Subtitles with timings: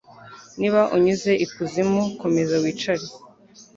[0.59, 3.05] Niba unyuze ikuzimu, komeza wicare